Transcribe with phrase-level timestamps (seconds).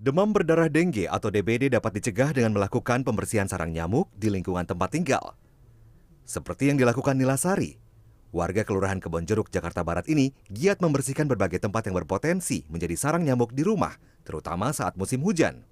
[0.00, 4.96] Demam berdarah dengue atau DBD dapat dicegah dengan melakukan pembersihan sarang nyamuk di lingkungan tempat
[4.96, 5.36] tinggal.
[6.24, 7.76] Seperti yang dilakukan Nila Sari,
[8.32, 13.52] warga Kelurahan Kebonjeruk, Jakarta Barat ini giat membersihkan berbagai tempat yang berpotensi menjadi sarang nyamuk
[13.52, 13.92] di rumah,
[14.24, 15.68] terutama saat musim hujan.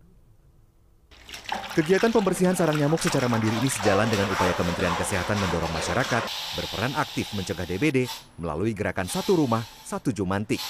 [1.72, 6.22] Kegiatan pembersihan sarang nyamuk secara mandiri ini sejalan dengan upaya Kementerian Kesehatan mendorong masyarakat
[6.52, 8.04] berperan aktif mencegah DBD
[8.36, 10.60] melalui gerakan satu rumah, satu jumantik.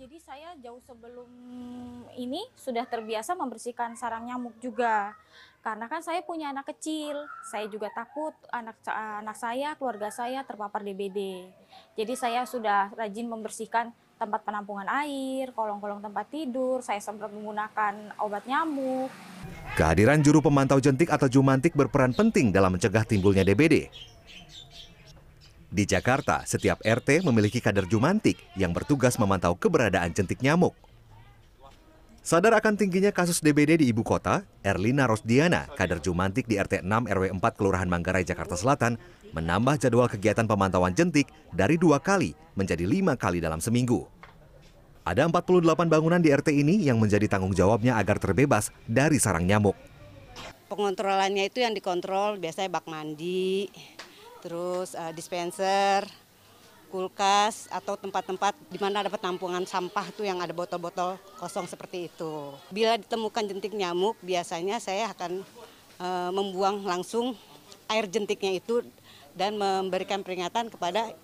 [0.00, 1.28] Jadi saya jauh sebelum
[2.16, 5.12] ini sudah terbiasa membersihkan sarang nyamuk juga.
[5.60, 10.80] Karena kan saya punya anak kecil, saya juga takut anak anak saya, keluarga saya terpapar
[10.80, 11.52] DBD.
[12.00, 18.48] Jadi saya sudah rajin membersihkan tempat penampungan air, kolong-kolong tempat tidur, saya sempat menggunakan obat
[18.48, 19.12] nyamuk.
[19.76, 23.92] Kehadiran juru pemantau jentik atau jumantik berperan penting dalam mencegah timbulnya DBD.
[25.70, 30.74] Di Jakarta, setiap RT memiliki kader jumantik yang bertugas memantau keberadaan jentik nyamuk.
[32.26, 37.06] Sadar akan tingginya kasus DBD di ibu kota, Erlina Rosdiana, kader jumantik di RT 6
[37.06, 38.98] RW 4 Kelurahan Manggarai, Jakarta Selatan,
[39.30, 44.04] menambah jadwal kegiatan pemantauan jentik dari dua kali menjadi lima kali dalam seminggu.
[45.06, 49.78] Ada 48 bangunan di RT ini yang menjadi tanggung jawabnya agar terbebas dari sarang nyamuk.
[50.68, 53.66] Pengontrolannya itu yang dikontrol biasanya bak mandi,
[54.40, 56.08] terus uh, dispenser,
[56.90, 62.52] kulkas atau tempat-tempat di mana ada penampungan sampah tuh yang ada botol-botol kosong seperti itu.
[62.74, 65.46] Bila ditemukan jentik nyamuk, biasanya saya akan
[66.02, 67.38] uh, membuang langsung
[67.86, 68.82] air jentiknya itu
[69.32, 71.14] dan memberikan peringatan kepada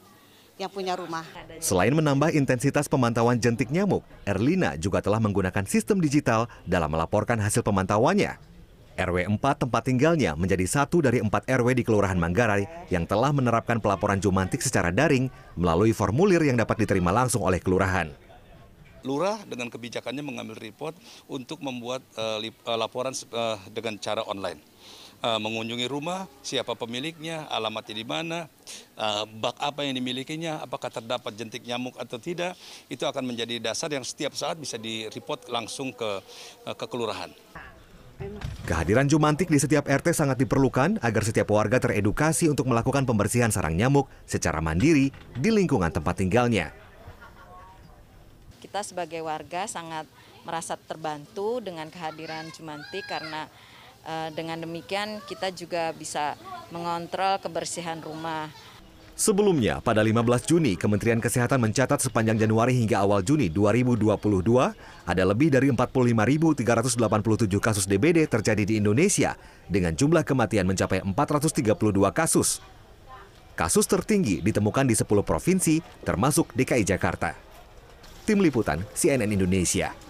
[0.56, 1.26] yang punya rumah.
[1.60, 7.60] Selain menambah intensitas pemantauan jentik nyamuk, Erlina juga telah menggunakan sistem digital dalam melaporkan hasil
[7.60, 8.55] pemantauannya.
[8.96, 13.76] RW 4 tempat tinggalnya menjadi satu dari empat RW di Kelurahan Manggarai yang telah menerapkan
[13.76, 18.08] pelaporan jumantik secara daring melalui formulir yang dapat diterima langsung oleh kelurahan.
[19.06, 20.98] Lurah dengan kebijakannya mengambil report
[21.30, 22.42] untuk membuat uh,
[22.74, 24.58] laporan uh, dengan cara online.
[25.24, 28.52] Uh, mengunjungi rumah, siapa pemiliknya, alamatnya di mana,
[29.00, 32.52] uh, bak apa yang dimilikinya, apakah terdapat jentik nyamuk atau tidak,
[32.92, 36.20] itu akan menjadi dasar yang setiap saat bisa direport langsung ke,
[36.68, 37.32] uh, ke kelurahan.
[38.66, 43.76] Kehadiran jumantik di setiap RT sangat diperlukan agar setiap warga teredukasi untuk melakukan pembersihan sarang
[43.76, 46.72] nyamuk secara mandiri di lingkungan tempat tinggalnya.
[48.58, 50.08] Kita sebagai warga sangat
[50.42, 53.46] merasa terbantu dengan kehadiran jumantik karena
[54.08, 56.34] uh, dengan demikian kita juga bisa
[56.72, 58.48] mengontrol kebersihan rumah.
[59.16, 64.12] Sebelumnya, pada 15 Juni, Kementerian Kesehatan mencatat sepanjang Januari hingga awal Juni 2022,
[65.08, 69.32] ada lebih dari 45.387 kasus DBD terjadi di Indonesia,
[69.72, 71.64] dengan jumlah kematian mencapai 432
[72.12, 72.60] kasus.
[73.56, 77.32] Kasus tertinggi ditemukan di 10 provinsi, termasuk DKI Jakarta.
[78.28, 80.05] Tim Liputan CNN Indonesia.